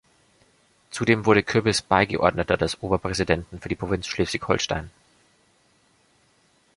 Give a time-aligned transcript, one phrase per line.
[0.89, 4.89] Zudem wurde Kürbis Beigeordneter des Oberpräsidenten für die Provinz Schleswig-Holstein.